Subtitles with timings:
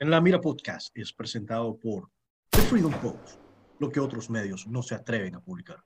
[0.00, 2.08] En la Mira Podcast es presentado por
[2.50, 3.40] The Freedom Post,
[3.80, 5.82] lo que otros medios no se atreven a publicar.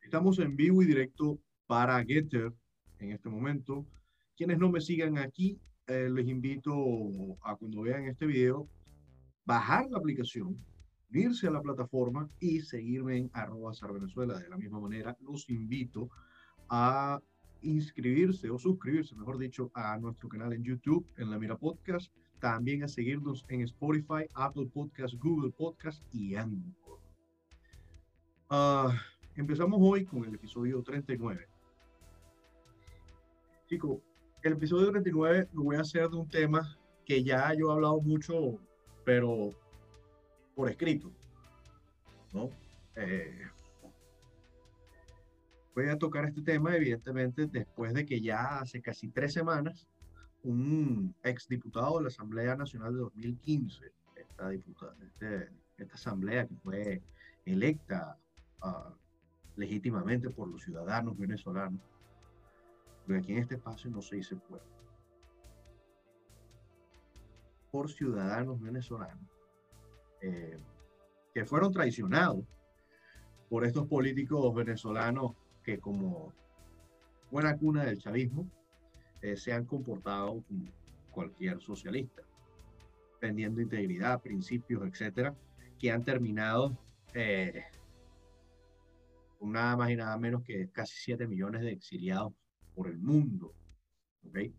[0.00, 1.40] Estamos en vivo y directo
[1.70, 2.52] para Getter
[2.98, 3.86] en este momento.
[4.36, 5.56] Quienes no me sigan aquí,
[5.86, 6.74] eh, les invito
[7.42, 8.68] a cuando vean este video,
[9.44, 10.56] bajar la aplicación,
[11.12, 13.70] irse a la plataforma y seguirme en arroba.
[13.70, 16.10] De la misma manera, los invito
[16.68, 17.20] a
[17.62, 22.82] inscribirse o suscribirse, mejor dicho, a nuestro canal en YouTube, en La Mira Podcast, también
[22.82, 26.98] a seguirnos en Spotify, Apple Podcast, Google Podcast y Anchor.
[28.50, 28.90] Uh,
[29.36, 31.49] empezamos hoy con el episodio 39.
[33.70, 34.00] Chicos,
[34.42, 38.00] el episodio 39 lo voy a hacer de un tema que ya yo he hablado
[38.00, 38.58] mucho,
[39.04, 39.52] pero
[40.56, 41.12] por escrito,
[42.32, 42.50] ¿no?
[42.96, 43.46] Eh,
[45.72, 49.86] voy a tocar este tema, evidentemente, después de que ya hace casi tres semanas
[50.42, 53.84] un exdiputado de la Asamblea Nacional de 2015,
[54.16, 57.02] esta, diputada, este, esta asamblea que fue
[57.44, 58.18] electa
[58.64, 58.92] uh,
[59.54, 61.80] legítimamente por los ciudadanos venezolanos,
[63.18, 64.66] aquí en este espacio no se dice pueblo,
[67.70, 69.28] por ciudadanos venezolanos
[70.20, 70.58] eh,
[71.32, 72.44] que fueron traicionados
[73.48, 75.32] por estos políticos venezolanos
[75.62, 76.32] que como
[77.30, 78.50] buena cuna del chavismo
[79.22, 80.64] eh, se han comportado como
[81.10, 82.22] cualquier socialista,
[83.20, 85.34] teniendo integridad, principios, etcétera,
[85.78, 86.76] que han terminado
[87.14, 87.64] eh,
[89.40, 92.32] nada más y nada menos que casi 7 millones de exiliados
[92.88, 93.54] el mundo.
[94.26, 94.54] ¿okay?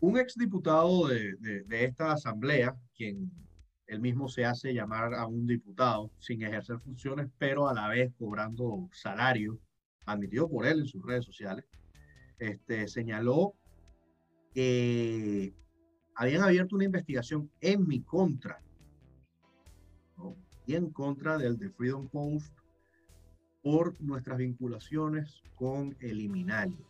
[0.00, 3.30] Un exdiputado de, de, de esta asamblea, quien
[3.86, 8.12] él mismo se hace llamar a un diputado sin ejercer funciones, pero a la vez
[8.18, 9.58] cobrando salario,
[10.06, 11.64] admitido por él en sus redes sociales,
[12.38, 13.54] este, señaló
[14.52, 15.54] que
[16.14, 18.60] habían abierto una investigación en mi contra
[20.66, 22.56] y en contra del The Freedom Post
[23.64, 26.86] por nuestras vinculaciones con Eliminalia.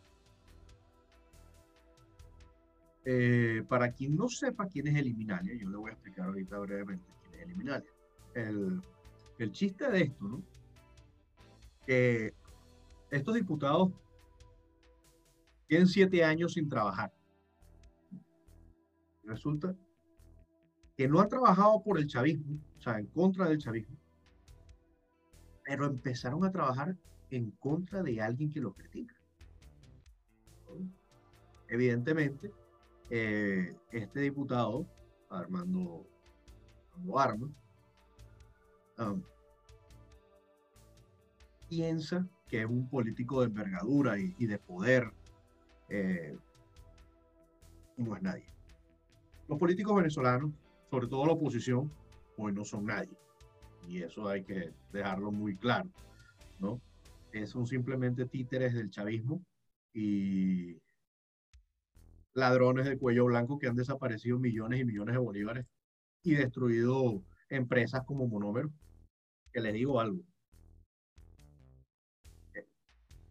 [3.04, 7.06] Eh, para quien no sepa quién es Eliminalia, yo le voy a explicar ahorita brevemente
[7.22, 7.90] quién es Eliminalia.
[8.34, 8.82] El,
[9.38, 10.42] el chiste de esto, ¿no?
[11.86, 12.34] Que
[13.12, 13.92] estos diputados
[15.68, 17.14] tienen siete años sin trabajar.
[19.22, 19.76] Resulta
[20.96, 23.96] que no han trabajado por el chavismo, o sea, en contra del chavismo,
[25.64, 26.96] pero empezaron a trabajar
[27.30, 29.14] en contra de alguien que lo critica.
[31.68, 32.52] Evidentemente,
[33.10, 34.86] eh, este diputado,
[35.30, 36.06] Armando,
[36.92, 37.48] Armando Arma,
[38.98, 39.22] um,
[41.68, 45.10] piensa que es un político de envergadura y, de poder
[45.88, 46.36] eh,
[47.96, 48.46] y no es nadie.
[49.48, 50.52] Los políticos venezolanos,
[50.90, 51.90] sobre todo la oposición,
[52.36, 53.23] hoy no son nadie.
[53.88, 55.88] Y eso hay que dejarlo muy claro,
[56.58, 56.80] ¿no?
[57.46, 59.44] Son simplemente títeres del chavismo
[59.92, 60.78] y
[62.32, 65.66] ladrones de cuello blanco que han desaparecido millones y millones de bolívares
[66.22, 68.70] y destruido empresas como Monómero.
[69.52, 70.22] Que les digo algo.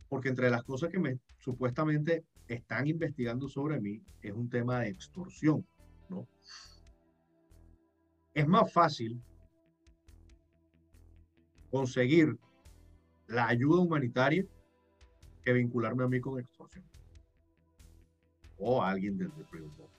[0.07, 4.89] Porque entre las cosas que me supuestamente están investigando sobre mí es un tema de
[4.89, 5.65] extorsión,
[6.09, 6.27] ¿no?
[8.33, 9.21] Es más fácil
[11.73, 12.37] conseguir
[13.25, 14.45] la ayuda humanitaria
[15.43, 16.85] que vincularme a mí con extorsión
[18.59, 19.95] o alguien del de Freedom Post.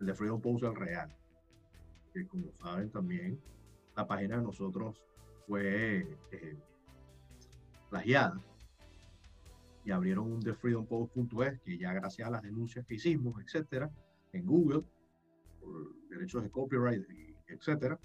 [0.00, 1.16] El Freedom Post es real.
[2.12, 3.40] Que como saben también,
[3.94, 5.00] la página de nosotros
[5.46, 6.56] fue eh,
[7.88, 8.42] plagiada
[9.84, 13.92] y abrieron un thefreedompost.es que ya gracias a las denuncias que hicimos, etcétera,
[14.32, 14.82] en Google,
[15.60, 17.06] por derechos de copyright,
[17.46, 17.96] etcétera,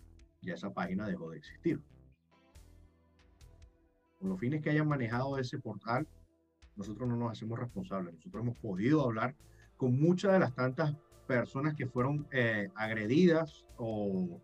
[0.48, 1.82] ya esa página dejó de existir.
[4.20, 6.08] Con los fines que hayan manejado ese portal,
[6.76, 8.16] nosotros no nos hacemos responsables.
[8.16, 9.36] Nosotros hemos podido hablar
[9.76, 10.96] con muchas de las tantas
[11.28, 14.42] personas que fueron eh, agredidas o,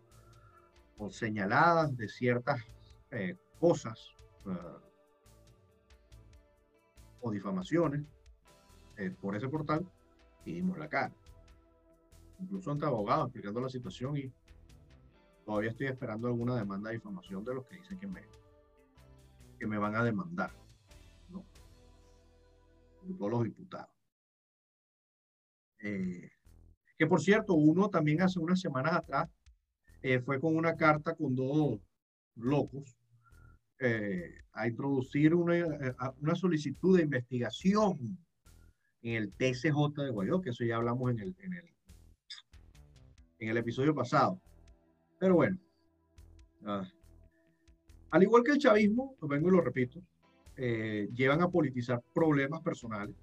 [0.98, 2.60] o, señaladas de ciertas
[3.10, 4.10] eh, cosas
[4.44, 4.78] uh,
[7.20, 8.02] o difamaciones
[8.98, 9.86] eh, por ese portal
[10.44, 11.14] y dimos la cara.
[12.40, 14.30] Incluso ante abogados explicando la situación y
[15.44, 18.22] todavía estoy esperando alguna demanda de difamación de los que dicen que me,
[19.58, 20.50] que me van a demandar.
[21.28, 21.44] ¿no?
[23.18, 23.90] todos los diputados.
[25.80, 26.30] Eh,
[26.96, 29.28] que por cierto, uno también hace unas semanas atrás
[30.02, 31.80] eh, fue con una carta con dos
[32.36, 32.96] locos
[33.80, 35.54] eh, a introducir una,
[36.20, 37.98] una, solicitud de investigación
[39.02, 41.74] en el TCJ de Guaidó, que eso ya hablamos en el, en el,
[43.40, 44.40] en el episodio pasado.
[45.18, 45.58] Pero bueno,
[48.10, 50.00] al igual que el chavismo, lo vengo y lo repito,
[50.56, 53.16] eh, llevan a politizar problemas personales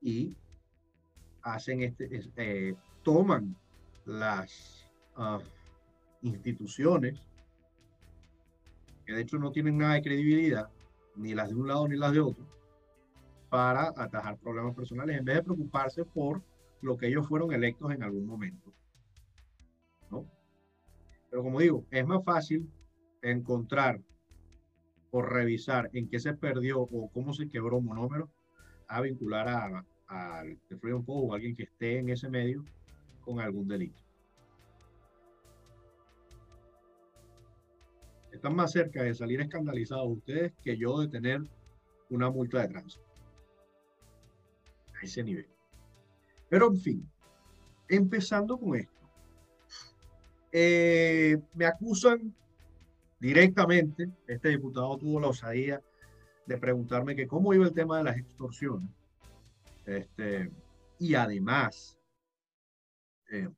[0.00, 0.36] y
[1.42, 3.56] hacen este, eh, toman
[4.04, 5.38] las uh,
[6.22, 7.20] instituciones
[9.06, 10.68] que de hecho no tienen nada de credibilidad,
[11.16, 12.44] ni las de un lado ni las de otro,
[13.48, 16.42] para atajar problemas personales en vez de preocuparse por
[16.80, 18.72] lo que ellos fueron electos en algún momento.
[21.30, 22.68] Pero como digo, es más fácil
[23.22, 24.00] encontrar
[25.10, 28.30] o revisar en qué se perdió o cómo se quebró un monómero
[28.88, 32.64] a vincular a, al Freedom o alguien que esté en ese medio
[33.20, 34.02] con algún delito.
[38.32, 41.42] Están más cerca de salir escandalizados ustedes que yo de tener
[42.10, 43.04] una multa de tránsito.
[45.00, 45.48] A ese nivel.
[46.48, 47.10] Pero en fin,
[47.88, 48.99] empezando con esto.
[50.52, 52.34] Eh, me acusan
[53.20, 55.80] directamente, este diputado tuvo la osadía
[56.46, 58.90] de preguntarme que cómo iba el tema de las extorsiones.
[59.86, 60.50] Este,
[60.98, 61.98] y además
[63.30, 63.48] eh,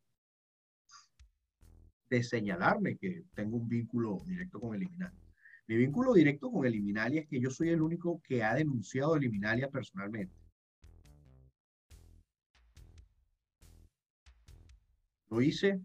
[2.10, 5.18] de señalarme que tengo un vínculo directo con Eliminalia.
[5.66, 9.70] Mi vínculo directo con Eliminalia es que yo soy el único que ha denunciado Eliminalia
[9.70, 10.34] personalmente.
[15.30, 15.80] Lo hice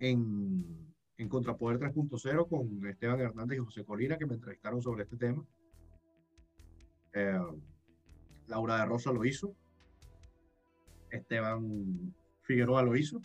[0.00, 0.86] en
[1.18, 5.44] en Contrapoder 3.0 con Esteban Hernández y José Colina, que me entrevistaron sobre este tema.
[7.14, 7.40] Eh,
[8.48, 9.54] Laura de Rosa lo hizo.
[11.10, 13.20] Esteban Figueroa lo hizo.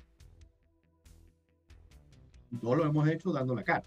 [2.49, 3.85] Y todos lo hemos hecho dando la cara.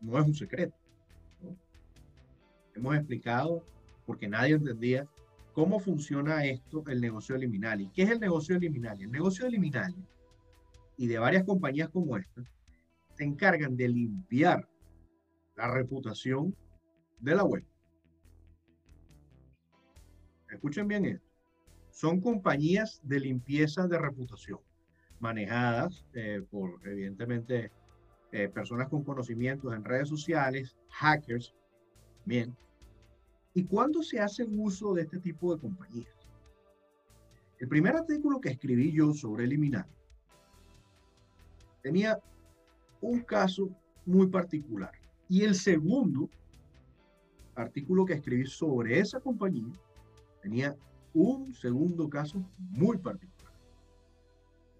[0.00, 0.76] No es un secreto.
[2.74, 3.64] Hemos explicado,
[4.06, 5.08] porque nadie entendía,
[5.60, 7.82] cómo funciona esto, el negocio liminal.
[7.82, 8.98] ¿Y qué es el negocio liminal?
[8.98, 9.94] El negocio liminal
[10.96, 12.42] y de varias compañías como esta
[13.12, 14.66] se encargan de limpiar
[15.56, 16.56] la reputación
[17.18, 17.62] de la web.
[20.50, 21.28] Escuchen bien esto.
[21.90, 24.60] Son compañías de limpieza de reputación,
[25.18, 27.70] manejadas eh, por, evidentemente,
[28.32, 31.54] eh, personas con conocimientos en redes sociales, hackers.
[32.24, 32.56] Bien.
[33.54, 36.14] ¿Y cuándo se hace uso de este tipo de compañías?
[37.58, 39.86] El primer artículo que escribí yo sobre eliminar
[41.82, 42.18] tenía
[43.00, 43.70] un caso
[44.06, 44.92] muy particular.
[45.28, 46.28] Y el segundo
[47.54, 49.72] artículo que escribí sobre esa compañía
[50.42, 50.76] tenía
[51.12, 53.52] un segundo caso muy particular.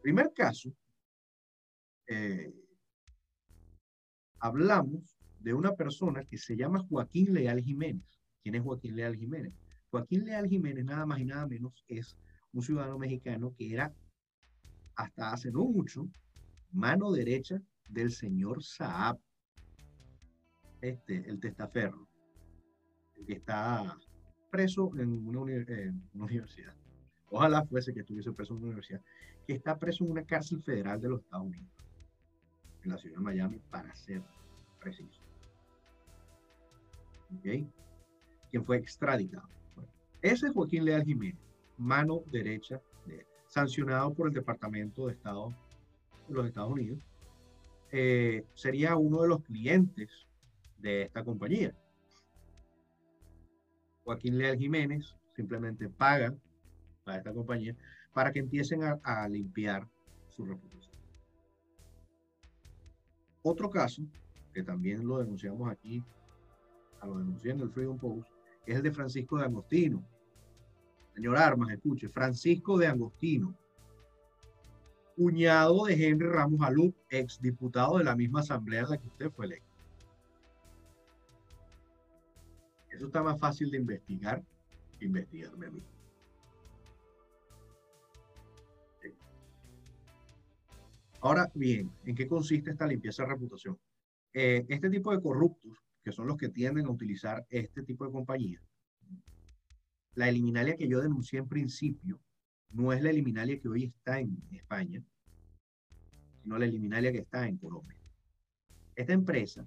[0.03, 0.73] Primer caso,
[2.07, 2.53] eh,
[4.39, 8.20] hablamos de una persona que se llama Joaquín Leal Jiménez.
[8.43, 9.53] ¿Quién es Joaquín Leal Jiménez?
[9.91, 12.17] Joaquín Leal Jiménez nada más y nada menos es
[12.53, 13.93] un ciudadano mexicano que era
[14.97, 16.09] hasta hace no mucho
[16.73, 19.19] mano derecha del señor Saab,
[20.81, 22.09] este, el testaferro,
[23.27, 23.99] que está
[24.51, 25.41] preso en una,
[26.15, 26.75] universidad.
[27.29, 29.03] Ojalá fuese que estuviese preso en una universidad,
[29.47, 31.71] que está preso en una cárcel federal de los Estados Unidos,
[32.83, 34.23] en la ciudad de Miami, para ser
[34.79, 35.21] preciso.
[37.37, 37.67] ¿Ok?
[38.51, 39.49] Quien fue extraditado.
[40.23, 41.41] ese es Joaquín Leal Jiménez,
[41.79, 45.55] mano derecha, de, sancionado por el Departamento de Estado
[46.31, 46.99] los Estados Unidos,
[47.93, 50.27] eh, sería uno de los clientes
[50.79, 51.75] de esta compañía.
[54.05, 56.35] Joaquín Leal Jiménez simplemente paga
[57.07, 57.75] a esta compañía
[58.13, 59.87] para que empiecen a, limpiar
[60.29, 60.95] su reputación.
[63.43, 64.03] Otro caso,
[64.53, 66.03] que también lo denunciamos aquí,
[67.03, 68.29] lo denunciando el Freedom Post,
[68.67, 70.05] es el de Francisco de Agostino.
[71.15, 73.55] Señor Armas, escuche, Francisco de Agostino,
[75.17, 79.47] cuñado de Henry Ramos Alup, exdiputado de la misma asamblea en la que usted fue
[79.47, 79.71] electo.
[82.91, 84.43] Eso está más fácil de investigar
[84.99, 85.83] que investigarme a mí.
[91.23, 93.79] Ahora bien, ¿en qué consiste esta limpieza de reputación?
[94.33, 98.13] Eh, este tipo de corruptos, que son los que tienden a utilizar este tipo de
[98.13, 98.63] compañías,
[100.15, 102.21] la eliminalia que yo denuncié en principio
[102.71, 105.03] no es la eliminalia que hoy está en España,
[106.43, 107.99] sino la eliminalia que está en Colombia.
[108.95, 109.67] Esta empresa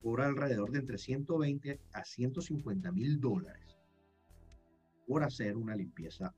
[0.00, 3.76] cobra alrededor de entre 120 a 150 mil dólares
[5.06, 6.34] por hacer una limpieza.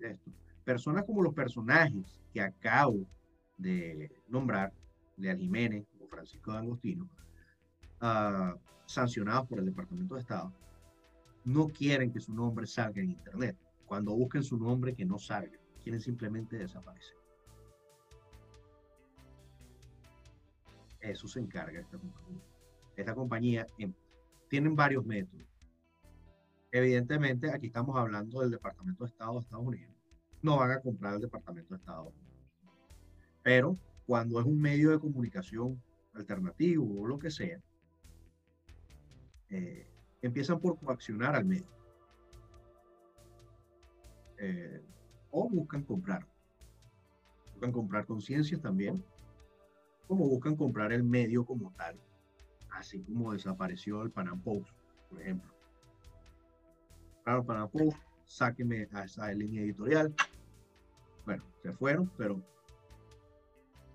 [0.00, 0.30] esto?
[0.64, 3.06] Personas como los personajes que acabo
[3.56, 4.72] de nombrar,
[5.16, 7.08] Leal Jiménez Francisco de Agostino,
[8.00, 8.56] ah,
[8.86, 10.52] sancionados por el Departamento de Estado,
[11.44, 13.56] no quieren que su nombre salga en Internet.
[13.86, 15.58] Cuando busquen su nombre, que no salga.
[15.82, 17.16] Quieren simplemente desaparecer.
[21.00, 22.42] Eso se encarga esta compañía.
[22.96, 23.92] Esta compañía em,
[24.48, 25.44] tienen varios métodos.
[26.72, 29.94] Evidentemente, aquí estamos hablando del Departamento de Estado de Estados Unidos.
[30.40, 32.12] No van a comprar el Departamento de Estado.
[33.42, 35.80] Pero cuando es un medio de comunicación
[36.14, 37.60] alternativo o lo que sea,
[39.50, 39.86] eh,
[40.22, 41.68] empiezan por coaccionar al medio.
[44.38, 44.82] Eh,
[45.30, 46.26] o buscan comprar.
[47.52, 49.04] Buscan comprar conciencias también,
[50.08, 51.98] como buscan comprar el medio como tal,
[52.70, 54.70] así como desapareció el Panam Post,
[55.08, 55.52] por ejemplo.
[57.22, 60.14] Claro, Panam Post, sáqueme a esa línea editorial.
[61.24, 62.42] Bueno, se fueron, pero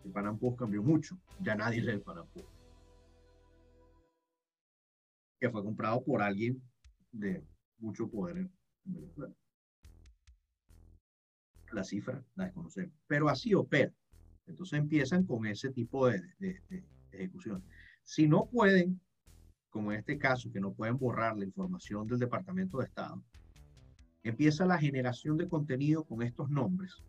[0.06, 1.18] el Panam Post cambió mucho.
[1.40, 2.60] Ya nadie lee el Panam Post
[5.40, 6.62] que fue comprado por alguien
[7.12, 7.44] de
[7.80, 8.52] mucho poder en
[8.84, 9.34] Venezuela.
[11.72, 13.94] La cifra la desconocemos, pero así opera.
[14.48, 17.64] Entonces empiezan con ese tipo de, de, de, ejecución.
[18.04, 19.00] Si no pueden,
[19.70, 23.24] como en este caso, que no pueden borrar la información del Departamento de Estado,
[24.24, 27.04] empieza la generación de contenido con estos nombres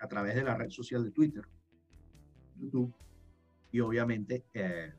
[0.00, 1.44] a través de la red social de Twitter,
[2.62, 2.92] YouTube
[3.70, 4.92] y obviamente eh,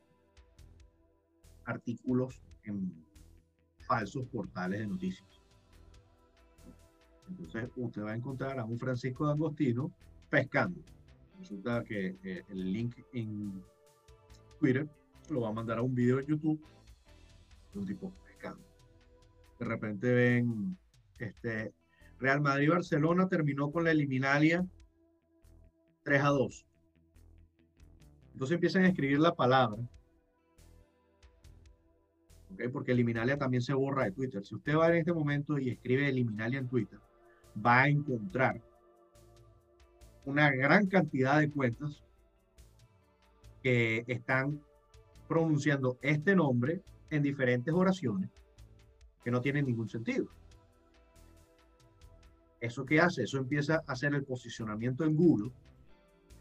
[1.65, 2.93] artículos en
[3.79, 5.27] falsos portales de noticias.
[7.29, 9.91] Entonces usted va a encontrar a un Francisco de Agostino
[10.29, 10.81] pescando.
[11.39, 13.63] Resulta que eh, el link en
[14.59, 14.87] Twitter
[15.29, 16.61] lo va a mandar a un video en YouTube
[17.73, 18.63] de un tipo pescando.
[19.59, 20.77] De repente ven
[21.19, 21.73] este
[22.19, 24.65] Real Madrid-Barcelona terminó con la eliminalia
[26.03, 26.65] 3 a 2.
[28.33, 29.77] Entonces empiezan a escribir la palabra
[32.71, 34.43] porque Eliminalia también se borra de Twitter.
[34.45, 36.99] Si usted va en este momento y escribe Eliminalia en Twitter,
[37.65, 38.61] va a encontrar
[40.25, 42.03] una gran cantidad de cuentas
[43.61, 44.61] que están
[45.27, 48.29] pronunciando este nombre en diferentes oraciones
[49.23, 50.27] que no tienen ningún sentido.
[52.59, 53.23] ¿Eso qué hace?
[53.23, 55.51] Eso empieza a hacer el posicionamiento en Google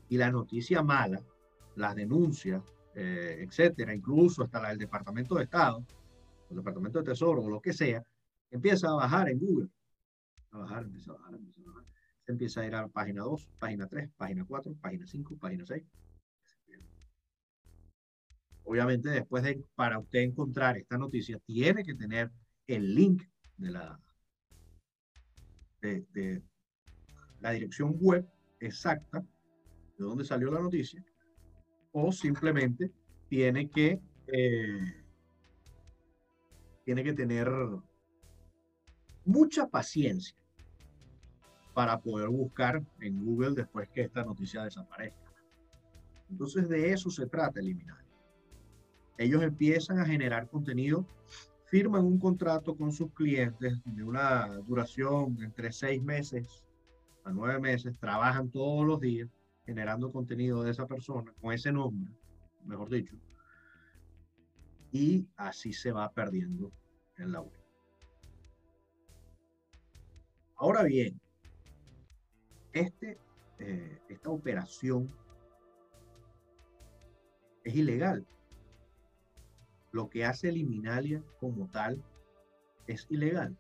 [0.08, 1.20] y la noticia mala,
[1.76, 2.62] las denuncias,
[2.94, 5.84] eh, etcétera, incluso hasta la del Departamento de Estado,
[6.50, 8.04] el Departamento de Tesoro o lo que sea,
[8.50, 9.68] empieza a bajar en Google.
[10.50, 11.84] A bajar, empieza a bajar, empieza a bajar.
[12.24, 15.82] Se empieza a ir a página 2, página 3, página 4, página 5, página 6.
[18.64, 22.30] Obviamente, después de, para usted encontrar esta noticia, tiene que tener
[22.66, 23.22] el link
[23.56, 24.00] de la,
[25.80, 26.42] de, de
[27.40, 28.26] la dirección web
[28.60, 31.04] exacta de dónde salió la noticia,
[31.92, 32.90] o simplemente
[33.28, 35.04] tiene que eh,
[36.84, 37.48] tiene que tener
[39.24, 40.36] mucha paciencia
[41.74, 45.32] para poder buscar en Google después que esta noticia desaparezca.
[46.28, 47.98] Entonces de eso se trata eliminar.
[49.18, 51.06] Ellos empiezan a generar contenido,
[51.66, 56.64] firman un contrato con sus clientes de una duración entre seis meses
[57.24, 59.28] a nueve meses, trabajan todos los días
[59.64, 62.12] generando contenido de esa persona con ese nombre,
[62.64, 63.16] mejor dicho,
[64.90, 66.72] y así se va perdiendo
[67.16, 67.62] en la web.
[70.56, 71.20] Ahora bien,
[72.72, 73.18] este,
[73.58, 75.12] eh, esta operación
[77.64, 78.26] es ilegal.
[79.90, 82.02] Lo que hace Eliminalia como tal
[82.86, 83.56] es ilegal.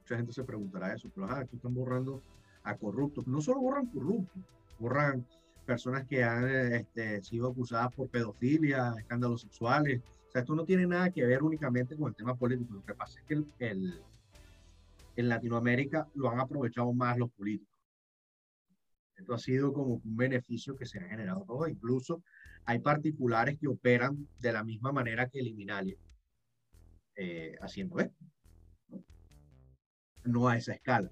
[0.00, 2.22] Mucha gente se preguntará eso, pero aquí están borrando
[2.64, 3.26] a corruptos.
[3.26, 4.42] No solo borran corruptos,
[4.78, 5.26] borran
[5.62, 10.86] personas que han este, sido acusadas por pedofilia, escándalos sexuales, o sea, esto no tiene
[10.86, 12.74] nada que ver únicamente con el tema político.
[12.74, 14.02] Lo que pasa es que el,
[15.16, 17.76] en Latinoamérica lo han aprovechado más los políticos.
[19.16, 21.68] Esto ha sido como un beneficio que se ha generado todo.
[21.68, 22.22] Incluso
[22.64, 25.96] hay particulares que operan de la misma manera que Eliminalia.
[27.16, 28.24] eh, haciendo esto.
[30.24, 30.48] ¿no?
[30.48, 31.10] a esa escala,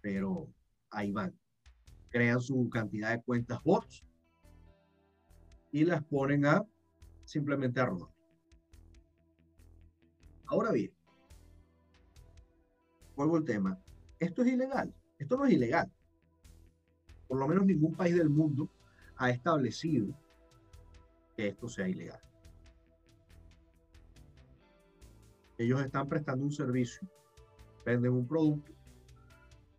[0.00, 0.48] pero
[0.90, 1.34] ahí van.
[2.14, 4.04] Crean su cantidad de cuentas bots
[5.72, 6.64] y las ponen a
[7.24, 8.08] simplemente a rodar.
[10.46, 10.92] Ahora bien,
[13.16, 13.82] vuelvo al tema.
[14.20, 14.94] Esto es ilegal.
[15.18, 15.90] Esto no es ilegal.
[17.26, 18.70] Por lo menos ningún país del mundo
[19.16, 20.16] ha establecido
[21.36, 22.20] que esto sea ilegal.
[25.58, 27.08] Ellos están prestando un servicio,
[27.84, 28.70] venden un producto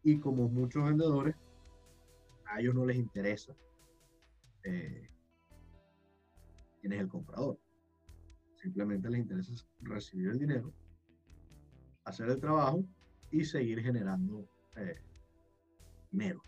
[0.03, 1.33] y como muchos vendedores,
[2.55, 3.53] a ellos no les interesa
[4.63, 5.09] eh,
[6.79, 7.59] quién es el comprador.
[8.55, 10.73] Simplemente les interesa recibir el dinero,
[12.05, 12.85] hacer el trabajo
[13.29, 14.47] y seguir generando
[14.77, 15.01] eh,
[16.11, 16.41] dinero.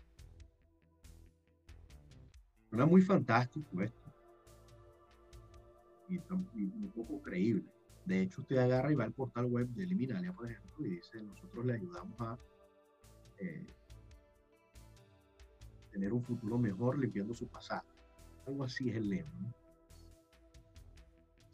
[2.70, 4.14] Suena muy fantástico esto.
[6.08, 7.70] Y, un poco creíble.
[8.06, 11.22] De hecho, usted agarra y va al portal web de Eliminalia, por ejemplo, y dice,
[11.22, 12.38] nosotros le ayudamos a
[13.38, 13.74] eh,
[15.90, 17.86] tener un futuro mejor limpiando su pasado.
[18.46, 19.30] Algo así es el lema.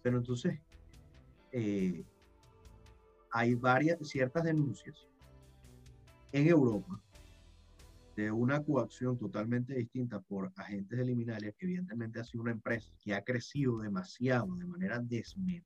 [0.02, 0.60] Pero entonces,
[1.52, 2.04] eh,
[3.30, 5.08] hay varias, ciertas denuncias
[6.32, 7.00] en Europa
[8.16, 12.92] de una coacción totalmente distinta por agentes de Liminalia, que evidentemente ha sido una empresa
[13.00, 15.64] que ha crecido demasiado de manera desmedida.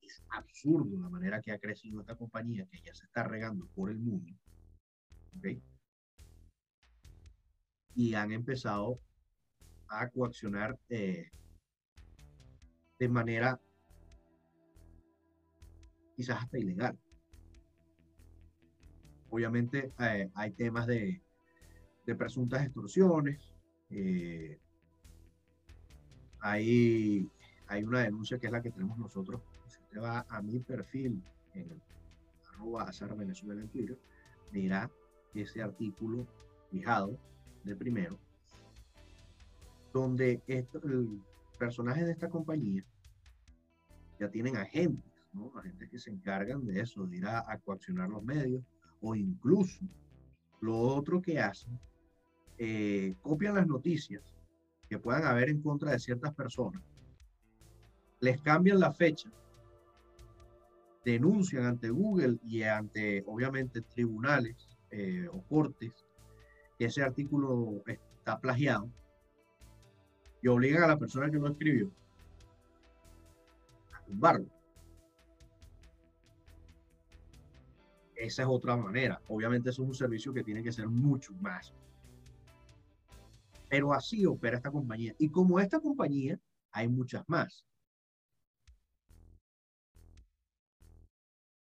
[0.00, 3.90] es absurdo la manera que ha crecido esta compañía, que ya se está regando por
[3.90, 4.36] el mundo.
[7.94, 9.00] Y han empezado
[9.88, 11.30] a coaccionar eh,
[12.98, 13.60] de manera
[16.16, 16.98] quizás hasta ilegal.
[19.30, 21.20] Obviamente eh, hay temas de,
[22.06, 23.52] de presuntas extorsiones.
[23.90, 24.58] Eh,
[26.40, 27.28] hay,
[27.66, 29.40] hay una denuncia que es la que tenemos nosotros.
[29.66, 31.22] Si usted va a mi perfil
[31.54, 31.80] en
[32.52, 33.98] arroba azar Venezuela en Twitter,
[35.34, 36.26] ese artículo
[36.70, 37.18] fijado
[37.64, 38.18] de primero,
[39.92, 41.20] donde el
[41.58, 42.84] personaje de esta compañía
[44.18, 45.52] ya tienen agentes, ¿no?
[45.58, 48.64] agentes que se encargan de eso, de ir a, a coaccionar los medios,
[49.00, 49.84] o incluso
[50.60, 51.78] lo otro que hacen
[52.56, 54.22] eh, copian las noticias
[54.88, 56.82] que puedan haber en contra de ciertas personas,
[58.20, 59.30] les cambian la fecha,
[61.04, 66.06] denuncian ante Google y ante, obviamente, tribunales eh, o cortes
[66.78, 68.88] ese artículo está plagiado
[70.42, 71.90] y obligan a la persona que lo escribió
[73.92, 74.46] a tumbarlo.
[78.16, 79.20] Esa es otra manera.
[79.28, 81.74] Obviamente eso es un servicio que tiene que ser mucho más
[83.74, 85.16] pero así opera esta compañía.
[85.18, 86.38] Y como esta compañía,
[86.70, 87.66] hay muchas más.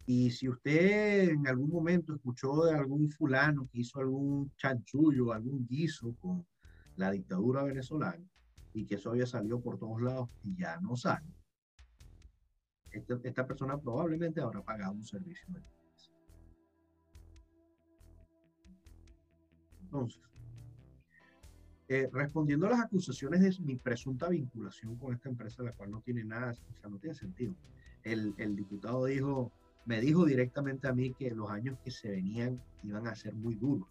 [0.10, 5.67] Y si usted en algún momento escuchó de algún fulano que hizo algún chanchullo, algún
[5.67, 6.46] guiso con
[6.96, 8.26] la dictadura venezolana
[8.74, 11.28] y que eso había salido por todos lados y ya no sale,
[12.91, 15.46] esta, esta persona probablemente habrá pagado un servicio.
[19.82, 20.22] Entonces,
[21.89, 26.00] eh, respondiendo a las acusaciones de mi presunta vinculación con esta empresa, la cual no
[26.00, 27.54] tiene nada, o sea, no tiene sentido.
[28.04, 29.52] El, el, diputado dijo,
[29.88, 33.56] me dijo directamente a mí que los años que se venían iban a ser muy
[33.56, 33.88] duros.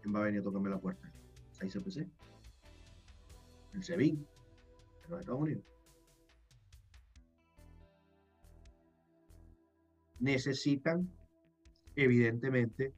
[0.00, 1.12] ¿Quién va a venir a tocarme la puerta?
[1.52, 2.10] ¿6CPC?
[3.74, 4.16] ¿El SEBIN?
[4.16, 5.64] ¿De los Estados Unidos?
[10.18, 11.08] Necesitan,
[11.94, 12.94] evidentemente,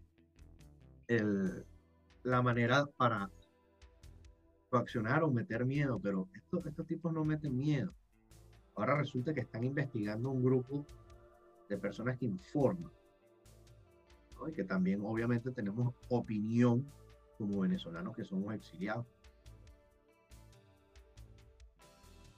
[1.09, 1.67] el,
[2.23, 3.31] la manera para
[4.71, 7.95] coaccionar o meter miedo, pero estos, estos tipos no meten miedo.
[8.77, 10.85] Ahora resulta que están investigando un grupo
[11.69, 12.91] de personas que informan.
[14.47, 16.85] Y que también obviamente tenemos opinión
[17.39, 19.07] como venezolanos que somos exiliados.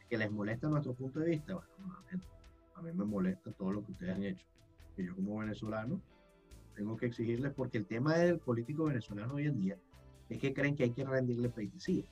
[0.08, 1.54] Que les molesta nuestro punto de vista.
[1.54, 2.22] Bueno,
[2.74, 4.46] a mí me molesta todo lo que ustedes han hecho.
[4.96, 6.00] Y yo como venezolano
[6.76, 9.78] tengo que exigirles porque el tema del político venezolano hoy en día
[10.28, 12.04] es que creen que hay que rendirle pleitesía.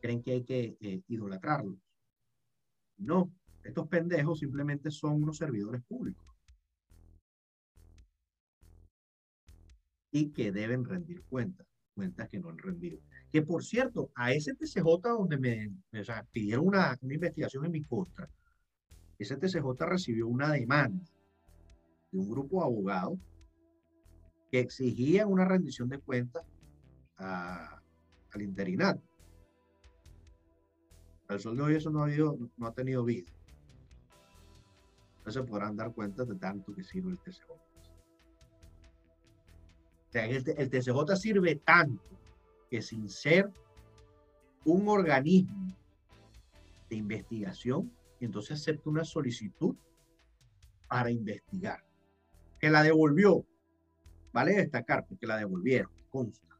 [0.00, 1.83] Creen que hay que eh, idolatrarlos.
[2.98, 6.24] No, estos pendejos simplemente son unos servidores públicos.
[10.10, 13.00] Y que deben rendir cuentas, cuentas que no han rendido.
[13.32, 15.72] Que por cierto, a ese TCJ donde me,
[16.30, 18.30] pidieron una, una investigación en mi contra,
[19.18, 21.04] ese TCJ recibió una demanda
[22.12, 23.18] de un grupo de abogados
[24.50, 26.44] que exigían una rendición de cuentas
[27.16, 29.02] al interinato.
[31.28, 33.30] Al sol de hoy eso no ha, habido, no ha tenido vida.
[35.24, 37.50] No se podrán dar cuenta de tanto que sirve el TCJ.
[37.50, 37.58] O
[40.10, 42.18] sea, el, el TCJ sirve tanto
[42.70, 43.50] que sin ser
[44.64, 45.74] un organismo
[46.88, 49.76] de investigación, entonces acepta una solicitud
[50.88, 51.84] para investigar.
[52.58, 53.44] Que la devolvió.
[54.32, 56.58] Vale destacar porque la devolvieron, consta.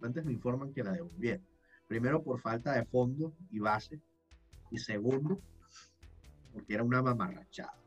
[0.00, 1.53] Antes me informan que la devolvieron.
[1.86, 4.00] Primero por falta de fondos y base.
[4.70, 5.40] Y segundo,
[6.52, 7.78] porque era una mamarrachada.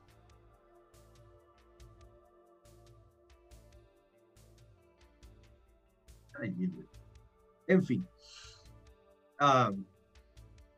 [7.67, 8.07] En fin,
[9.39, 9.71] ah,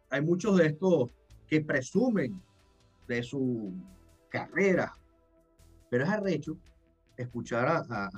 [0.10, 1.10] hay muchos de estos
[1.48, 2.42] que presumen
[3.08, 3.74] de su
[4.30, 4.98] carrera,
[5.90, 6.58] pero es arrecho
[7.18, 8.10] escuchar a, a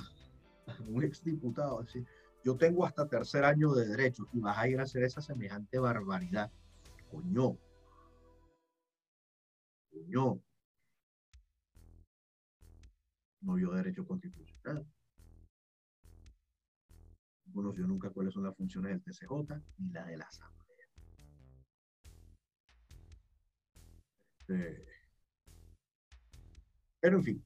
[0.86, 2.06] un exdiputado decir,
[2.44, 5.78] yo tengo hasta tercer año de derecho y vas a ir a hacer esa semejante
[5.78, 6.50] barbaridad.
[7.10, 7.58] Coño.
[9.90, 10.42] Coño.
[13.42, 14.86] No vio derecho constitucional.
[17.46, 20.62] No conoció nunca cuáles son las funciones del TCJ ni la de la Asamblea.
[24.38, 24.86] Este,
[27.00, 27.44] pero en fin,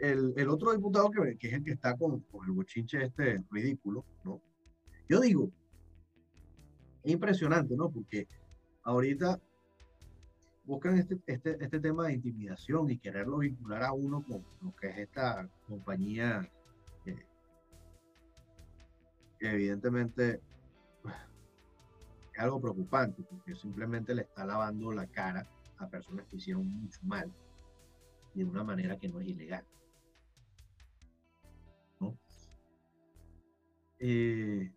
[0.00, 4.40] el, otro diputado que, que, es el que está con, el bochinche este ridículo, ¿no?
[5.08, 5.50] Yo digo,
[7.02, 7.90] es impresionante, ¿no?
[7.90, 8.26] Porque
[8.82, 9.40] ahorita
[10.64, 14.88] buscan este, este, este tema de intimidación y quererlo vincular a uno con lo que
[14.88, 16.48] es esta compañía
[19.40, 20.40] que evidentemente
[22.34, 27.00] es algo preocupante porque simplemente le está lavando la cara a personas que hicieron mucho
[27.02, 27.32] mal
[28.34, 29.64] de una manera que no es ilegal.
[34.00, 34.72] Eh,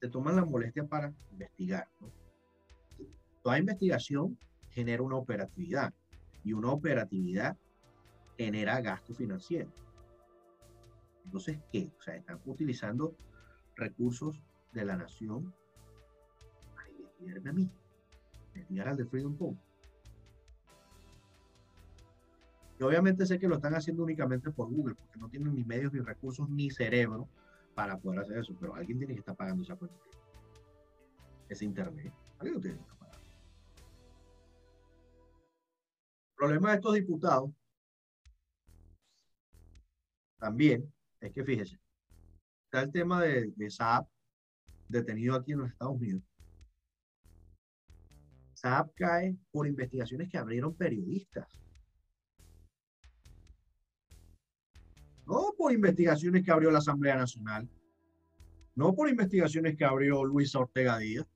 [0.00, 1.88] se toman la molestia para investigar.
[3.42, 4.38] Toda investigación
[4.70, 5.92] genera una operatividad
[6.44, 7.56] y una operatividad
[8.36, 9.72] genera gasto financiero.
[11.24, 11.90] Entonces, ¿qué?
[11.98, 13.16] O sea, están utilizando
[13.76, 15.54] recursos de la nación
[16.74, 17.70] para investigarme a mí,
[18.54, 19.58] investigar al de Freedom Pond.
[22.86, 26.00] Obviamente sé que lo están haciendo únicamente por Google, porque no tienen ni medios, ni
[26.00, 27.28] recursos, ni cerebro
[27.74, 28.54] para poder hacer eso.
[28.60, 29.96] Pero alguien tiene que estar pagando esa cuenta.
[31.48, 32.12] Ese internet.
[32.38, 33.28] Alguien lo tiene que estar pagando.
[36.28, 37.50] El problema de estos diputados
[40.38, 41.80] también es que fíjese,
[42.66, 44.06] está el tema de, de Saab
[44.88, 46.22] detenido aquí en los Estados Unidos.
[48.52, 51.63] Saab cae por investigaciones que abrieron periodistas
[55.26, 57.68] no por investigaciones que abrió la Asamblea Nacional,
[58.74, 61.26] no por investigaciones que abrió Luis Ortega Díaz.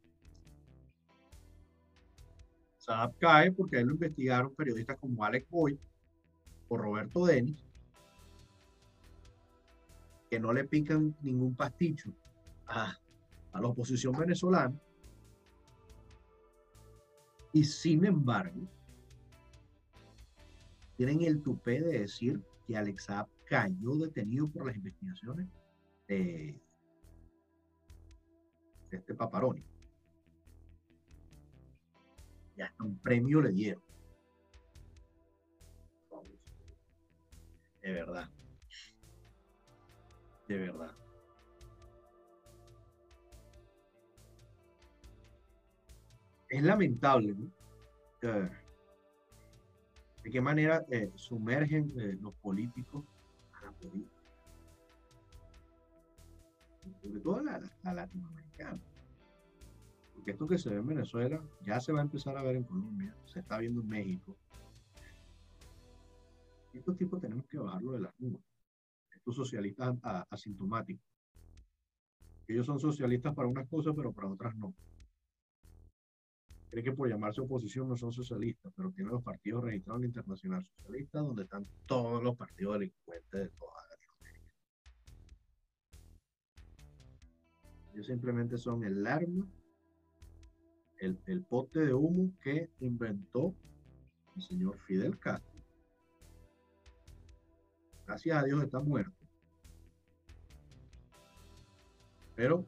[2.77, 5.79] Saab cae porque él lo investigaron periodistas como Alex Boyd
[6.68, 7.64] o Roberto Denis,
[10.31, 12.12] que no le pican ningún pasticho
[12.66, 12.94] a,
[13.53, 14.79] a la oposición venezolana.
[17.53, 18.61] Y sin embargo,
[20.96, 25.49] tienen el tupé de decir que Alex Saab cayó detenido por las investigaciones
[26.07, 26.61] de,
[28.91, 29.65] este Paparoni.
[32.57, 33.83] Y hasta un premio le dieron.
[37.83, 38.29] De verdad.
[40.47, 40.95] De verdad.
[46.51, 47.51] Es lamentable, ¿no?
[48.21, 53.05] de qué manera eh, sumergen eh, los políticos
[57.88, 58.81] la, la latinoamericana.
[60.14, 62.64] Porque esto que se ve en Venezuela ya se va a empezar a ver en
[62.64, 64.37] Colombia, se está viendo en México.
[66.72, 68.42] Estos tipos tenemos que bajarlo de las nubes.
[69.14, 69.96] Estos socialistas
[70.31, 71.05] asintomáticos.
[72.46, 74.74] Ellos son socialistas para unas cosas, pero para otras no.
[76.70, 80.09] Creen que por llamarse oposición no son socialistas, pero tienen los partidos registrados en la
[80.09, 83.88] Internacional Socialista, donde están todos los partidos delincuentes de toda
[87.99, 89.45] Ellos simplemente son el arma,
[90.99, 93.57] el, el pote de humo que inventó
[94.37, 95.61] el señor Fidel Castro.
[98.07, 99.27] Gracias a Dios está muerto.
[102.37, 102.65] Pero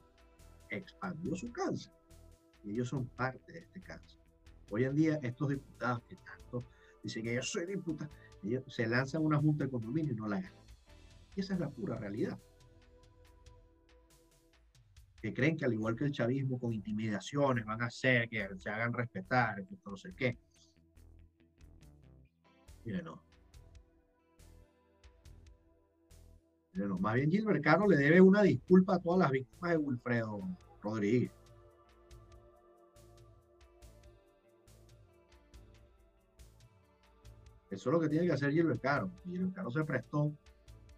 [0.69, 1.93] expandió su cáncer
[2.65, 4.19] y ellos son parte de este caso.
[4.69, 6.65] Hoy en día, estos diputados que tanto
[7.05, 8.11] dicen que yo soy diputado,
[8.43, 10.67] ellos se lanzan una junta de condominio y no la ganan.
[11.37, 12.37] Y esa es la pura realidad.
[15.21, 18.71] Que creen que al igual que el chavismo, con intimidaciones van a hacer que se
[18.71, 20.39] hagan respetar, que no sé qué.
[22.85, 23.23] Miren, no.
[26.73, 26.99] Miren, no.
[26.99, 30.41] Más bien Gilbert Caro le debe una disculpa a todas las víctimas de Wilfredo
[30.83, 31.33] Rodríguez.
[37.71, 39.11] Eso es lo que tiene que hacer Gilbert Caro.
[39.25, 40.33] Gilbert Caro se prestó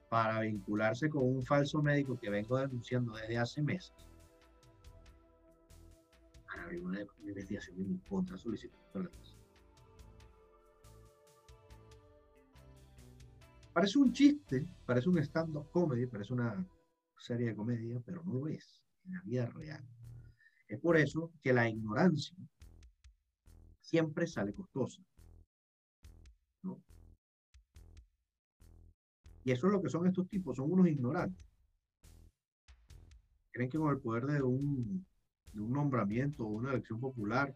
[0.09, 3.93] para vincularse con un falso médico que vengo denunciando desde hace meses
[6.81, 8.79] una investigación en contra solicitud
[13.73, 16.67] Parece un chiste, parece un stand-up comedy, parece una
[17.17, 19.83] serie de comedia, pero no lo es en la vida real.
[20.69, 22.37] Es por eso que la ignorancia
[23.81, 25.03] siempre sale costosa.
[29.45, 31.45] Y eso es lo que son estos tipos, son unos ignorantes.
[33.51, 35.05] Creen que con el poder de un
[35.53, 37.55] de un nombramiento o una elección popular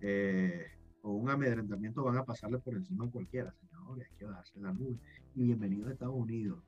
[0.00, 0.66] eh,
[1.02, 4.72] o un amedrentamiento van a pasarle por encima a cualquiera, señor, hay que darse la
[4.72, 4.98] nube.
[5.34, 6.62] Y bienvenido a Estados Unidos.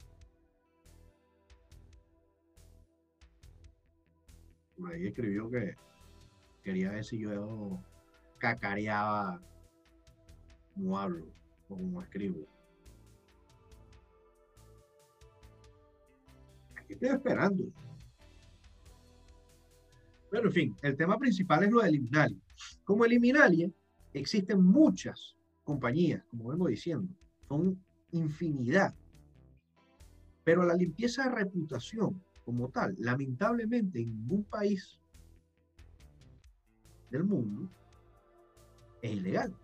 [4.76, 5.74] Por ahí escribió que
[6.62, 7.78] quería ver si yo
[8.38, 9.40] cacareaba
[10.74, 11.26] como hablo
[11.68, 12.46] o como escribo.
[16.76, 17.64] Aquí estoy esperando.
[20.32, 22.38] Pero en fin, el tema principal es lo de Liminalia.
[22.84, 23.70] Como Liminalia,
[24.14, 27.14] existen muchas compañías, como vengo diciendo,
[27.46, 27.78] son
[28.12, 28.94] infinidad.
[30.42, 34.98] Pero la limpieza de reputación como tal, lamentablemente en ningún país
[37.10, 37.68] del mundo
[39.02, 39.54] es ilegal.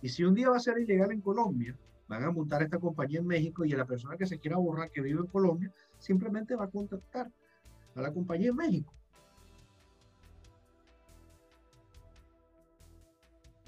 [0.00, 3.20] Y si un día va a ser ilegal en Colombia, van a montar esta compañía
[3.20, 6.64] en México y la persona que se quiera borrar que vive en Colombia simplemente va
[6.64, 7.30] a contactar
[7.94, 8.94] a la compañía en México.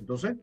[0.05, 0.37] Entonces,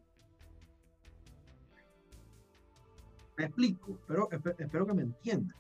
[3.38, 5.56] me explico, pero espero que me entiendan.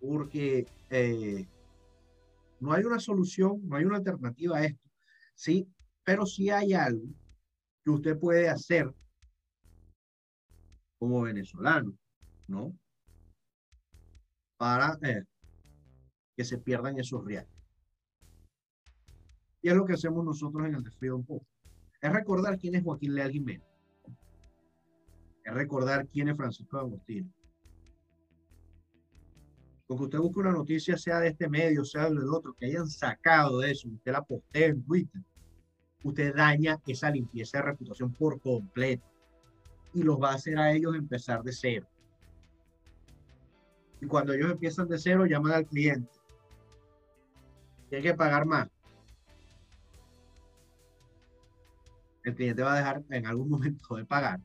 [0.00, 1.46] Porque eh,
[2.58, 4.88] no hay una solución, no hay una alternativa a esto.
[5.34, 5.68] Sí,
[6.04, 7.06] pero sí hay algo
[7.84, 8.90] que usted puede hacer
[10.98, 11.92] como venezolano,
[12.48, 12.74] ¿no?
[14.56, 15.24] Para eh,
[16.34, 17.52] que se pierdan esos reales.
[19.60, 21.59] Y es lo que hacemos nosotros en el de Freedom Post
[22.00, 23.66] es recordar quién es Joaquín Leal Jiménez.
[25.44, 27.30] Es recordar quién es Francisco Agostino.
[29.86, 33.58] Porque usted busque una noticia, sea de este medio, sea del otro, que hayan sacado
[33.58, 35.20] de eso, usted la postee en Twitter,
[36.04, 39.04] usted daña esa limpieza de reputación por completo.
[39.92, 41.88] Y los va a hacer a ellos empezar de cero.
[44.00, 46.08] Y cuando ellos empiezan de cero, llaman al cliente.
[47.88, 48.68] Tiene que pagar más.
[52.30, 54.40] El cliente va a dejar en algún momento de pagar,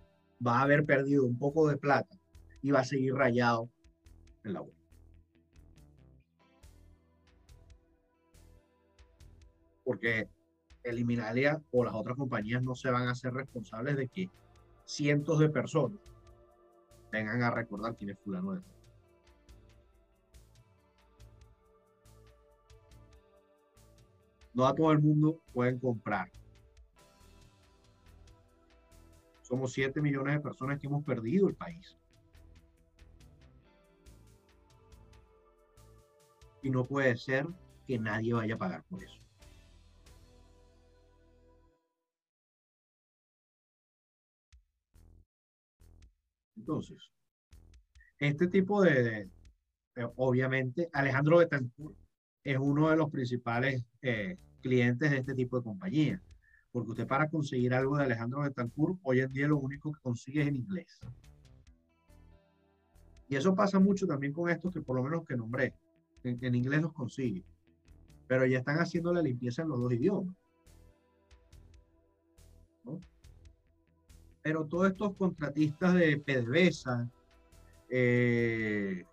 [0.46, 2.16] va a haber perdido un poco de plata
[2.62, 3.70] y va a seguir rayado
[4.44, 4.74] en la web.
[9.84, 10.28] Porque
[10.84, 14.30] Eliminalia o las otras compañías no se van a hacer responsables de que
[14.86, 16.00] cientos de personas
[17.12, 18.62] vengan a recordar quién es fulano de
[24.54, 26.32] No a todo el mundo pueden comprar
[29.56, 31.96] Somos 7 millones de personas que hemos perdido el país.
[36.62, 37.48] Y no puede ser
[37.88, 39.18] que nadie vaya a pagar por eso.
[46.58, 46.98] Entonces,
[48.20, 49.30] este tipo de,
[50.18, 51.96] obviamente, Alejandro Betancourt
[52.44, 56.22] es uno de los principales eh, clientes de este tipo de compañías
[56.76, 60.42] porque usted para conseguir algo de Alejandro Betancourt, hoy en día lo único que consigue
[60.42, 61.00] es en inglés.
[63.30, 65.74] Y eso pasa mucho también con estos que por lo menos que nombré.
[66.26, 67.46] En, inglés los consigue.
[68.28, 70.36] Pero ya están haciendo la limpieza en los dos idiomas.
[74.42, 77.10] Pero todos estos contratistas de PDVSA,
[77.88, 79.06] eh,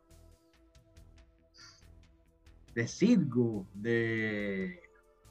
[2.75, 4.81] de Cirgo, de,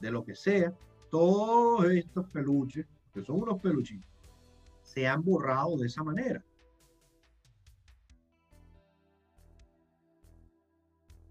[0.00, 0.74] de lo que sea,
[1.12, 4.10] todos estos peluches, que son unos peluchitos,
[4.80, 6.42] se han borrado de esa manera.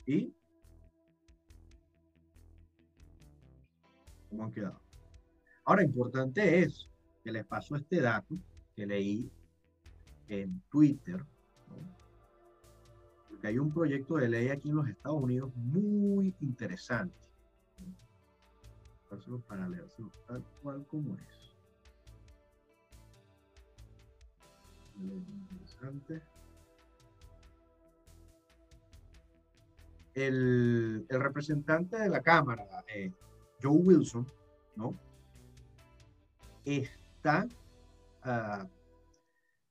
[0.05, 0.35] ¿Y
[4.29, 4.79] cómo han quedado?
[5.65, 6.87] Ahora, importante es
[7.23, 8.37] que les paso este dato
[8.75, 9.31] que leí
[10.27, 11.25] en Twitter,
[13.27, 17.30] Porque hay un proyecto de ley aquí en los Estados Unidos muy interesante.
[19.45, 21.51] Para leerlo tal cual como es.
[25.01, 26.21] Interesante.
[30.13, 33.11] El, representante de la Cámara, eh,
[33.61, 34.25] Joe Wilson,
[34.77, 34.97] ¿no?
[36.63, 37.47] Está
[38.25, 38.65] uh,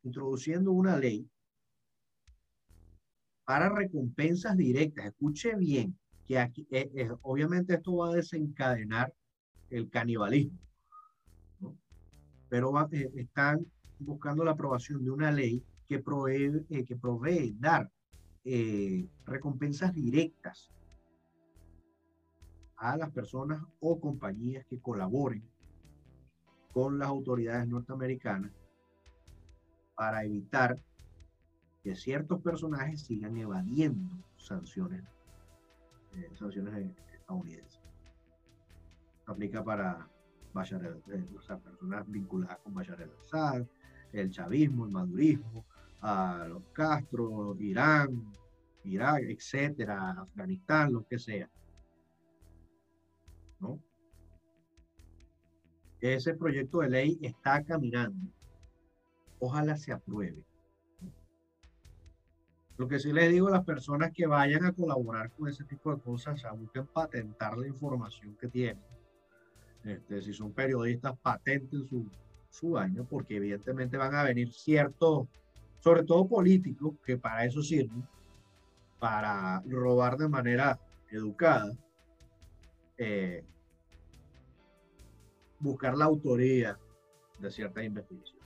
[0.02, 1.26] introduciendo una ley
[3.44, 5.06] para recompensas directas.
[5.06, 9.14] Escuche bien, que aquí, eh, eh, obviamente esto va a desencadenar
[9.70, 10.58] el canibalismo,
[12.48, 13.66] pero eh, están
[13.98, 17.90] buscando la aprobación de una ley que provee, que provee dar
[19.26, 20.70] recompensas directas
[22.76, 25.42] a las personas o compañías que colaboren
[26.72, 28.52] con las autoridades norteamericanas
[29.94, 30.82] para evitar
[31.82, 35.02] que ciertos personajes sigan evadiendo sanciones,
[36.14, 37.79] eh, sanciones estadounidenses.
[39.26, 40.08] Aplica para
[40.52, 41.24] Bashar eh,
[41.62, 43.64] personas vinculadas con Bashar al-Assad,
[44.12, 45.64] el chavismo, el madurismo,
[46.00, 48.32] a los Castro, Irán,
[48.84, 51.48] Irak, etcétera, Afganistán, lo que sea.
[53.60, 53.78] ¿No?
[56.00, 58.32] Ese proyecto de ley está caminando
[59.40, 60.44] ojalá se apruebe.
[62.76, 65.94] Lo que sí les digo a las personas que vayan a colaborar con ese tipo
[65.94, 68.82] de cosas, o busquen patentar la información que tienen.
[69.84, 72.06] Este, si son periodistas, patenten su,
[72.50, 75.28] su porque evidentemente van a venir ciertos,
[75.80, 78.06] sobre todo políticos, que para eso sirven,
[78.98, 80.78] para robar de manera
[81.10, 81.72] educada,
[82.98, 83.44] eh,
[85.58, 86.78] buscar la autoría
[87.38, 88.40] de ciertas investigaciones.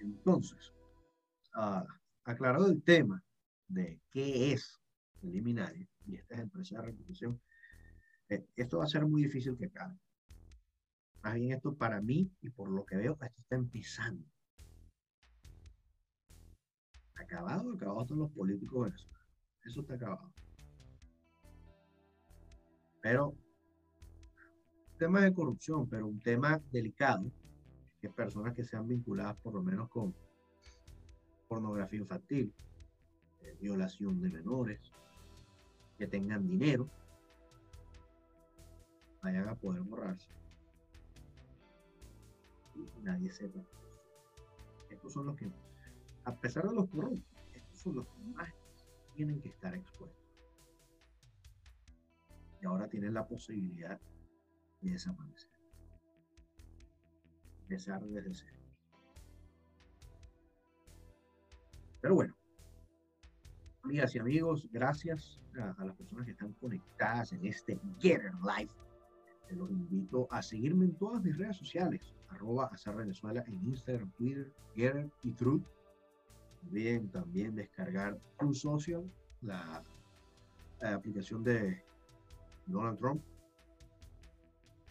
[0.00, 0.72] Entonces,
[1.56, 1.84] uh,
[2.24, 3.22] aclarado el tema
[3.68, 4.80] de qué es
[5.22, 7.40] el liminario y estas empresas de reputación,
[8.56, 9.98] esto va a ser muy difícil que acabe.
[11.22, 14.24] Más bien esto para mí y por lo que veo, esto está empezando.
[17.14, 19.28] Acabado, acabado todos los políticos venezolanos.
[19.64, 20.32] Eso está acabado.
[23.02, 23.34] Pero,
[24.98, 27.30] tema de corrupción, pero un tema delicado
[28.00, 30.14] que personas que sean vinculadas por lo menos con
[31.48, 32.54] pornografía infantil,
[33.40, 34.80] eh, violación de menores,
[35.98, 36.88] que tengan dinero,
[39.22, 40.28] vayan a poder borrarse.
[42.74, 43.60] Y nadie sepa.
[44.88, 45.50] Estos son los que,
[46.24, 48.52] a pesar de los corruptos, estos son los que más
[49.14, 50.18] tienen que estar expuestos.
[52.62, 54.00] Y ahora tienen la posibilidad
[54.80, 55.60] de desaparecer
[57.70, 58.58] empezar desde cero.
[62.00, 62.34] Pero bueno,
[63.84, 65.40] amigas y amigos, gracias
[65.78, 68.72] a, las personas que están conectadas en este Getter Live.
[69.56, 74.52] Los invito a seguirme en todas mis redes sociales, arroba hacer Venezuela en Instagram, Twitter,
[74.74, 75.64] Getter y Truth.
[76.62, 79.10] Bien, también descargar True Social,
[79.40, 79.82] la,
[80.80, 81.82] la aplicación de
[82.66, 83.22] Donald Trump.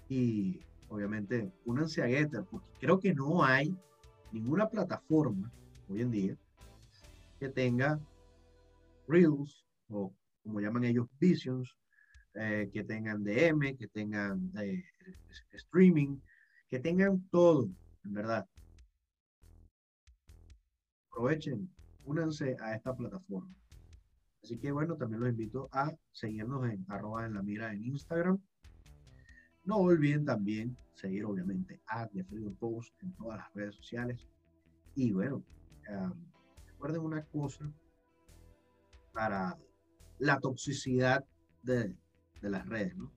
[0.09, 3.77] Y obviamente, únanse a Getter, porque creo que no hay
[4.31, 5.51] ninguna plataforma
[5.87, 6.37] hoy en día
[7.39, 7.99] que tenga
[9.07, 11.75] Reels o como llaman ellos Visions,
[12.39, 14.83] eh, que tengan DM, que tengan eh,
[15.53, 16.17] streaming,
[16.69, 17.69] que tengan todo,
[18.05, 18.47] en verdad.
[21.11, 21.69] Aprovechen,
[22.05, 23.53] únanse a esta plataforma.
[24.41, 28.39] Así que bueno, también los invito a seguirnos en arroba en la mira en Instagram
[29.69, 34.27] no olviden también seguir, obviamente, a The Freedom Post en todas las redes sociales.
[34.95, 35.43] Y bueno,
[36.65, 37.71] recuerden una cosa
[39.13, 39.57] para
[40.17, 41.23] la toxicidad
[41.61, 41.95] de,
[42.41, 43.11] de las redes, ¿no?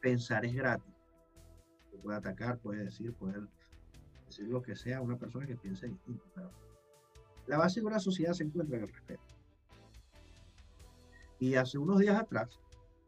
[0.00, 0.94] Pensar es gratis.
[2.02, 3.46] puede atacar, puede decir, puede
[4.26, 6.50] decir lo que sea a una persona que piense distinto, pero
[7.46, 9.22] la base de una sociedad se encuentra en el respeto.
[11.38, 12.60] Y hace unos días atrás,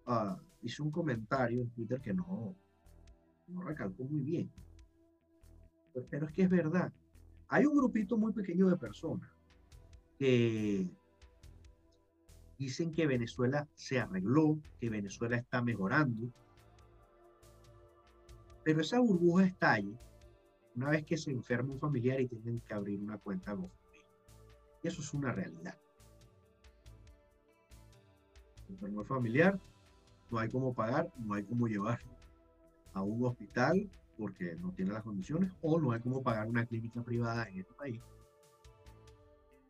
[0.07, 2.57] uh, hizo un comentario en Twitter que no,
[3.47, 4.51] no recalcó muy bien.
[6.11, 6.93] Pero es que es verdad.
[7.49, 9.31] Hay un grupito muy pequeño de personas
[10.19, 10.91] que
[12.63, 16.29] dicen que Venezuela se arregló, que Venezuela está mejorando.
[18.65, 19.99] Pero esa burbuja estalla
[20.75, 24.05] una vez que se enferma un familiar y tienen que abrir una cuenta GoFundMe.
[24.83, 25.77] Y eso es una realidad.
[28.69, 29.61] Enfermo familiar,
[30.31, 32.01] no hay cómo pagar, no hay cómo llevar
[32.95, 37.03] a un hospital porque no tiene las condiciones o no hay cómo pagar una clínica
[37.03, 38.01] privada en este país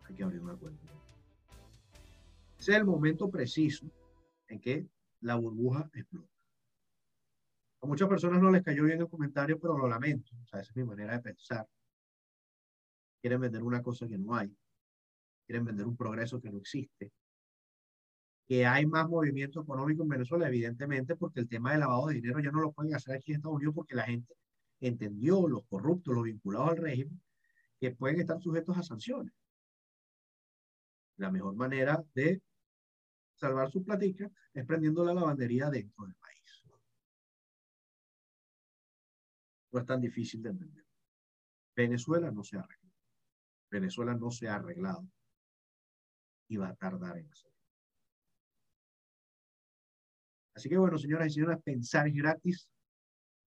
[0.09, 1.02] hay que abrir una cuenta.
[2.63, 3.91] Ese es el momento preciso
[4.47, 4.87] en que
[5.23, 6.33] la burbuja explota.
[7.81, 10.31] A muchas personas no les cayó bien el comentario, pero lo lamento.
[10.41, 11.67] O sea, esa es mi manera de pensar.
[13.21, 14.57] Quieren vender una cosa que no hay.
[15.45, 17.11] Quieren vender un progreso que no existe.
[18.47, 22.39] Que hay más movimiento económico en Venezuela, evidentemente, porque el tema del lavado de dinero
[22.39, 24.37] ya no lo pueden hacer aquí en Estados Unidos porque la gente
[24.79, 27.21] entendió, los corruptos, los vinculados al régimen,
[27.81, 29.35] que pueden estar sujetos a sanciones.
[31.17, 32.41] La mejor manera de
[33.35, 36.65] salvar su platica es prendiendo la lavandería dentro del país.
[39.73, 40.85] No es tan difícil de entender.
[41.75, 42.93] Venezuela no se ha arreglado.
[43.71, 45.09] Venezuela no se ha arreglado
[46.49, 47.57] y va a tardar en hacerlo.
[50.55, 52.69] Así que bueno, señoras y señores, pensar es gratis.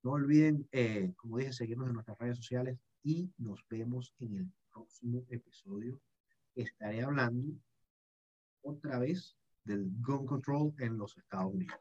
[0.03, 4.51] No olviden, eh, como dije, seguirnos en nuestras redes sociales y nos vemos en el
[4.71, 6.01] próximo episodio.
[6.55, 7.53] Estaré hablando
[8.63, 11.79] otra vez del gun control en los Estados Unidos.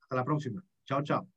[0.00, 0.64] Hasta la próxima.
[0.84, 1.28] Chao, chao.